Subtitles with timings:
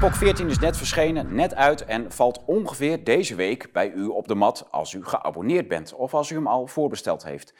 [0.00, 4.28] Epoch 14 is net verschenen, net uit en valt ongeveer deze week bij u op
[4.28, 7.54] de mat als u geabonneerd bent of als u hem al voorbesteld heeft.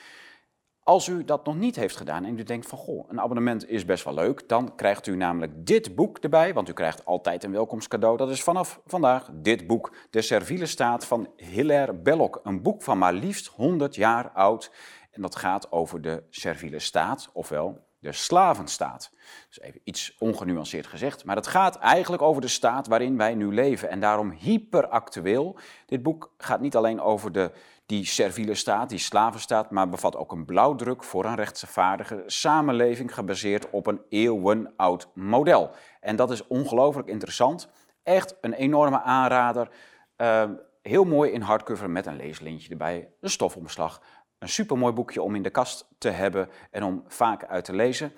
[0.83, 3.85] Als u dat nog niet heeft gedaan en u denkt van goh, een abonnement is
[3.85, 7.53] best wel leuk, dan krijgt u namelijk dit boek erbij, want u krijgt altijd een
[7.53, 8.17] welkomstcadeau.
[8.17, 12.41] Dat is vanaf vandaag dit boek, De Serviele Staat van Hilaire Belloc.
[12.43, 14.73] Een boek van maar liefst 100 jaar oud
[15.11, 19.11] en dat gaat over de serviele staat, ofwel de slavenstaat.
[19.49, 23.55] Dus even iets ongenuanceerd gezegd, maar het gaat eigenlijk over de staat waarin wij nu
[23.55, 25.59] leven en daarom hyperactueel.
[25.87, 27.53] Dit boek gaat niet alleen over de,
[27.87, 33.71] die serviele staat, die slavenstaat, maar bevat ook een blauwdruk voor een rechtvaardige samenleving gebaseerd
[33.71, 35.71] op een eeuwenoud model.
[36.01, 37.69] En dat is ongelooflijk interessant.
[38.03, 39.69] Echt een enorme aanrader.
[40.17, 40.45] Uh,
[40.83, 44.03] heel mooi in hardcover met een leeslintje erbij, een stofomslag.
[44.41, 48.13] Een supermooi boekje om in de kast te hebben en om vaak uit te lezen.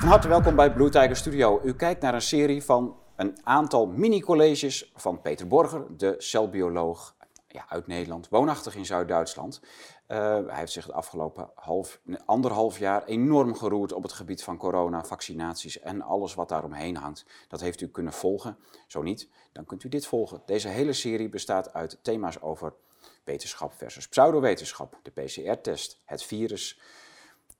[0.00, 1.60] Van harte welkom bij Blue Tiger Studio.
[1.64, 7.16] U kijkt naar een serie van een aantal mini-colleges van Peter Borger, de celbioloog
[7.48, 9.60] ja, uit Nederland, woonachtig in Zuid-Duitsland.
[10.08, 14.56] Uh, hij heeft zich het afgelopen half, anderhalf jaar enorm geroerd op het gebied van
[14.56, 17.24] corona, vaccinaties en alles wat daaromheen hangt.
[17.48, 18.58] Dat heeft u kunnen volgen.
[18.86, 20.42] Zo niet, dan kunt u dit volgen.
[20.46, 22.72] Deze hele serie bestaat uit thema's over
[23.24, 26.80] wetenschap versus pseudowetenschap, de PCR-test, het virus,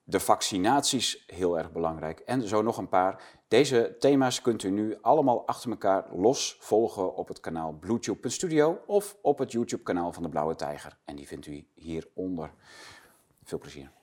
[0.09, 3.23] de vaccinaties, heel erg belangrijk, en zo nog een paar.
[3.47, 9.17] Deze thema's kunt u nu allemaal achter elkaar los volgen op het kanaal BlueTube.studio of
[9.21, 10.97] op het YouTube-kanaal van de Blauwe Tijger.
[11.05, 12.51] En die vindt u hieronder.
[13.43, 13.98] Veel plezier.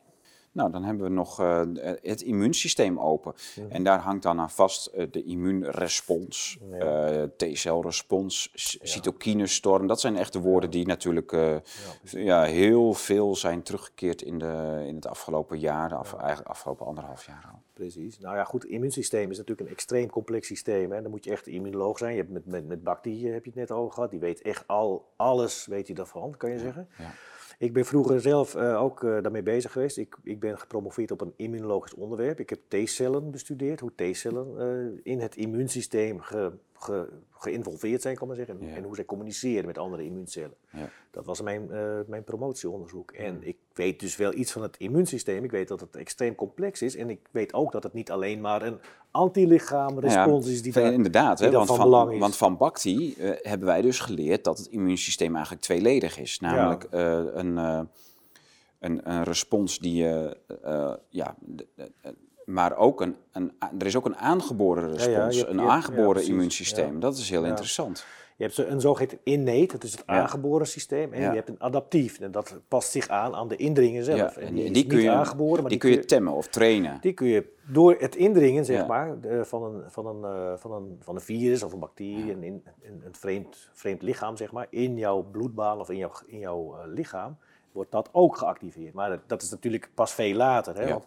[0.56, 1.60] Nou, dan hebben we nog uh,
[2.02, 3.34] het immuunsysteem open.
[3.68, 7.12] En daar hangt dan aan vast uh, de immuunrespons, ja.
[7.12, 8.86] uh, T-celrespons, ja.
[8.86, 9.86] cytokinestorm.
[9.86, 11.60] Dat zijn echt de woorden die natuurlijk ja,
[12.02, 16.86] ja, heel veel zijn teruggekeerd in, de, in het afgelopen jaar, de af, eigenlijk afgelopen
[16.86, 17.60] anderhalf jaar al.
[17.72, 18.18] Precies.
[18.18, 20.92] Nou ja, goed, het immuunsysteem is natuurlijk een extreem complex systeem.
[20.92, 21.02] Hè.
[21.02, 22.10] Dan moet je echt immunoloog zijn.
[22.12, 24.10] Je hebt met, met, met bacteriën heb je het net over gehad.
[24.10, 26.88] Die weet echt al, alles weet je daarvan, kan je zeggen.
[26.98, 27.14] Ja.
[27.58, 29.96] Ik ben vroeger zelf uh, ook uh, daarmee bezig geweest.
[29.96, 32.40] Ik, ik ben gepromoveerd op een immunologisch onderwerp.
[32.40, 36.20] Ik heb T-cellen bestudeerd, hoe T-cellen uh, in het immuunsysteem
[36.78, 38.60] ge, ge, geïnvolveerd zijn, kan maar zeggen.
[38.60, 38.74] En, ja.
[38.74, 40.56] en hoe zij communiceren met andere immuuncellen.
[40.70, 40.88] Ja.
[41.10, 41.70] Dat was mijn,
[42.06, 43.10] mijn promotieonderzoek.
[43.10, 45.44] En ik weet dus wel iets van het immuunsysteem.
[45.44, 46.96] Ik weet dat het extreem complex is.
[46.96, 48.78] En ik weet ook dat het niet alleen maar een
[49.10, 52.18] antilichaamrespons is die daar, inderdaad, die hè, want van, van belang is.
[52.18, 56.40] Want van Bacti uh, hebben wij dus geleerd dat het immuunsysteem eigenlijk tweeledig is.
[56.40, 57.00] Namelijk uh,
[57.32, 60.04] een, een, een, respons die
[61.08, 61.36] ja,
[62.46, 67.00] maar ook een, een, er is ook een aangeboren respons, ja, ja, een aangeboren immuunsysteem.
[67.00, 68.06] Dat is heel interessant.
[68.36, 71.12] Je hebt een zogeheten innate, dat is het aangeboren systeem.
[71.12, 74.36] En je hebt een adaptief, en dat past zich aan aan de indringen zelf.
[74.36, 76.98] En die, en die kun je, aangeboren, maar die, die kun je temmen of trainen.
[77.00, 80.96] Die kun je door het indringen, zeg maar, van, een, van, een, uh, van, een,
[81.00, 84.98] van een virus of een bacterie, een, een, een vreemd, vreemd lichaam, zeg maar, in
[84.98, 87.36] jouw bloedbaan of in jouw, in jouw uh, lichaam,
[87.72, 88.94] wordt dat ook geactiveerd.
[88.94, 90.76] Maar dat, dat is natuurlijk pas veel later.
[90.76, 91.06] Hè, want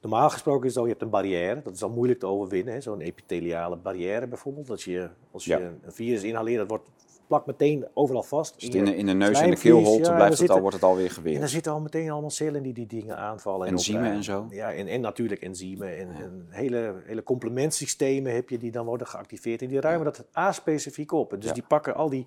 [0.00, 2.82] Normaal gesproken is het je hebt een barrière, dat is al moeilijk te overwinnen.
[2.82, 4.70] Zo'n epitheliale barrière bijvoorbeeld.
[4.70, 5.58] Als je, als je ja.
[5.58, 6.90] een virus inhaleert, dat wordt
[7.28, 8.62] plakt meteen overal vast.
[8.62, 11.10] In, de, in de neus en de keelholte ja, blijft het al, wordt het alweer
[11.10, 11.34] geweerd.
[11.34, 13.68] En dan zitten al meteen allemaal cellen die die dingen aanvallen.
[13.68, 14.46] Enzymen en, en zo.
[14.50, 15.98] Ja, en, en natuurlijk enzymen.
[15.98, 16.14] En, ja.
[16.14, 19.62] en, hele, hele complementsystemen heb je die dan worden geactiveerd.
[19.62, 21.32] En die ruimen dat A-specifiek op.
[21.32, 22.26] En dus die pakken al die,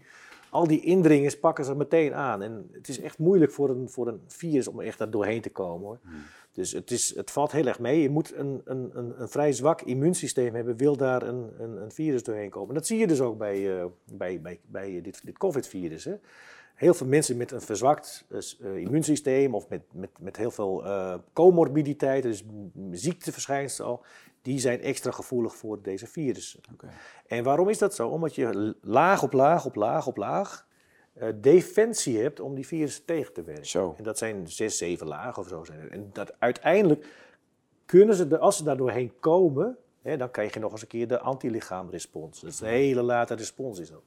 [0.51, 2.41] al die indringers pakken ze meteen aan.
[2.41, 5.49] En het is echt moeilijk voor een, voor een virus om echt daar doorheen te
[5.49, 5.99] komen hoor.
[6.01, 6.21] Hmm.
[6.51, 8.01] Dus het, is, het valt heel erg mee.
[8.01, 11.91] Je moet een, een, een, een vrij zwak immuunsysteem hebben, wil daar een, een, een
[11.91, 12.75] virus doorheen komen.
[12.75, 16.07] Dat zie je dus ook bij, uh, bij, bij, bij dit, dit COVID-virus.
[16.81, 21.15] Heel veel mensen met een verzwakt uh, immuunsysteem of met, met, met heel veel uh,
[21.33, 22.43] comorbiditeiten, dus
[22.91, 24.03] ziekteverschijnselen al,
[24.41, 26.59] die zijn extra gevoelig voor deze virussen.
[26.73, 26.89] Okay.
[27.27, 28.07] En waarom is dat zo?
[28.07, 30.67] Omdat je laag op laag op laag op laag
[31.17, 33.65] uh, defensie hebt om die virussen tegen te werken.
[33.65, 33.95] Zo.
[33.97, 35.63] En dat zijn zes, zeven lagen of zo.
[35.63, 37.05] Zijn en dat uiteindelijk
[37.85, 41.07] kunnen ze, als ze daar doorheen komen, hè, dan krijg je nog eens een keer
[41.07, 42.41] de antilichaamrespons.
[42.41, 44.03] Dat is een hele late respons is dat.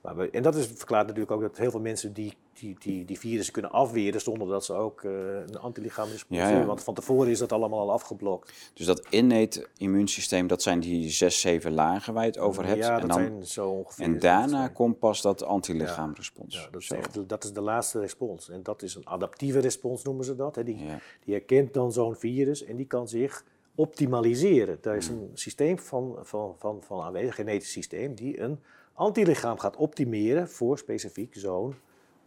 [0.00, 3.04] Maar we, en dat is, verklaart natuurlijk ook dat heel veel mensen die, die, die,
[3.04, 5.12] die virussen kunnen afweren zonder dat ze ook uh,
[5.46, 6.48] een antilichaamrespons ja, ja.
[6.48, 6.66] hebben.
[6.66, 8.70] Want van tevoren is dat allemaal al afgeblokt.
[8.74, 12.78] Dus dat innate immuunsysteem, dat zijn die zes, zeven lagen waar je het over hebt.
[12.78, 14.04] Ja, dat en dan, zijn zo ongeveer.
[14.04, 16.54] En daarna komt pas dat antilichaamrespons.
[16.54, 18.48] Ja, dat, is echt, dat is de laatste respons.
[18.48, 20.54] En dat is een adaptieve respons noemen ze dat.
[20.54, 20.64] Hè.
[20.64, 20.76] Die,
[21.24, 23.44] die herkent dan zo'n virus en die kan zich
[23.76, 24.78] optimaliseren.
[24.80, 28.60] Daar is een systeem van, van, van, van aanwezig, genetisch systeem, die een
[28.96, 31.74] antilichaam gaat optimeren voor specifiek zo'n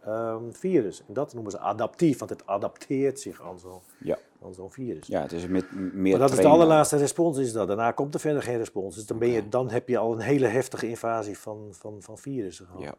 [0.04, 1.02] ehm, virus.
[1.08, 5.06] En dat noemen ze adaptief, want het adapteert zich aan zo'n Ja, aan zo'n virus.
[5.06, 7.66] ja het is met meer maar dat is de allerlaatste respons is dat.
[7.66, 8.94] Daarna komt er verder geen respons.
[8.94, 12.18] Dus dan, ben je, dan heb je al een hele heftige invasie van, van, van
[12.18, 12.82] virussen gehad.
[12.82, 12.94] Ja,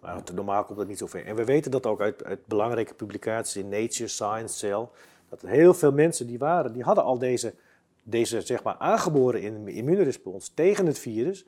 [0.00, 1.26] Maar normaal komt dat niet zo ver.
[1.26, 4.88] En we weten dat ook uit, uit belangrijke publicaties in Nature, Science, Cell.
[5.28, 7.54] Dat heel veel mensen die waren, die hadden al deze,
[8.02, 11.46] deze zeg maar aangeboren immuunrespons tegen het virus.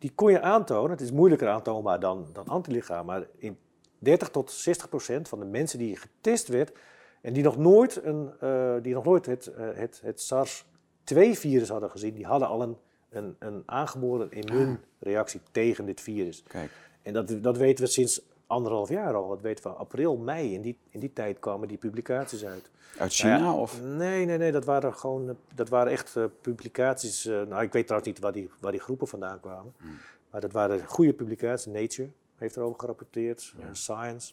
[0.00, 0.90] Die kon je aantonen.
[0.90, 3.06] Het is moeilijker aantoonbaar dan, dan antilichaam.
[3.06, 3.58] Maar in
[3.98, 6.72] 30 tot 60 procent van de mensen die getest werd
[7.20, 11.90] en die nog nooit, een, eh, die nog nooit het, eh, het, het SARS-2-virus hadden
[11.90, 12.76] gezien, die hadden al een,
[13.10, 16.42] een, een aangeboren immuunreactie tegen dit virus.
[16.42, 16.70] kijk.
[17.02, 19.28] En dat, dat weten we sinds anderhalf jaar al.
[19.28, 20.54] Dat weten we april, mei.
[20.54, 22.70] In die, in die tijd kwamen die publicaties uit.
[22.98, 23.82] Uit China Nou ja, of?
[23.82, 24.52] Nee, nee, nee.
[24.52, 27.26] Dat waren gewoon dat waren echt eh, publicaties.
[27.26, 29.72] eh, nou, ik weet trouwens niet waar die, waar die groepen vandaan kwamen.
[29.78, 29.98] Hmm.
[30.30, 31.66] Maar dat waren goede publicaties.
[31.72, 33.54] Nature heeft erover gerapporteerd.
[33.60, 34.32] eh, Science.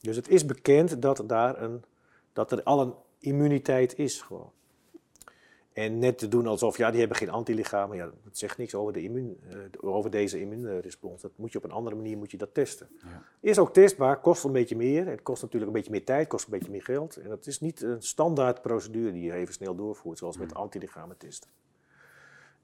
[0.00, 1.82] Dus het is bekend dat, daar een,
[2.32, 4.50] dat er al een immuniteit is gewoon.
[5.80, 7.96] En net te doen alsof, ja, die hebben geen antilichamen.
[7.96, 11.22] Ja, dat zegt niks over, de immuun, eh, over deze immuunrespons.
[11.22, 12.88] Dat moet je op een andere manier moet je dat testen.
[13.04, 13.22] Ja.
[13.40, 15.06] Is ook testbaar, kost een beetje meer.
[15.06, 17.16] Het kost natuurlijk een beetje meer tijd, kost een beetje meer geld.
[17.16, 21.16] En dat is niet een standaard procedure die je even snel doorvoert, zoals met antilichamen
[21.16, 21.50] testen.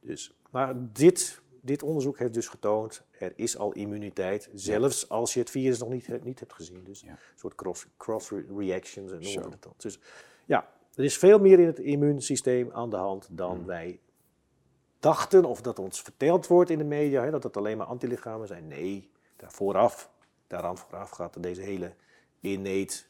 [0.00, 5.40] Dus, maar dit, dit onderzoek heeft dus getoond, er is al immuniteit, zelfs als je
[5.40, 6.84] het virus nog niet, niet hebt gezien.
[6.84, 7.10] Dus Ja.
[7.10, 9.72] een soort cross, cross reactions en we dat dan.
[9.76, 9.98] Dus
[10.46, 13.66] ja, er is veel meer in het immuunsysteem aan de hand dan Hmm.
[13.66, 14.00] wij
[15.00, 18.46] dachten of dat ons verteld wordt in de media, hè, dat het alleen maar antilichamen
[18.46, 18.68] zijn.
[18.68, 20.10] Nee, daar vooraf,
[20.46, 21.94] daaraan vooraf gaat deze hele
[22.40, 23.04] innate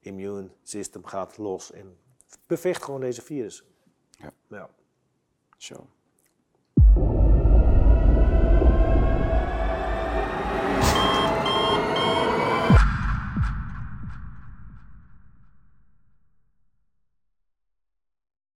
[0.00, 1.96] immune system gaat los en
[2.46, 3.64] bevecht gewoon deze virus.
[4.10, 4.32] Ja.
[4.48, 4.70] ja.
[5.56, 5.86] Zo.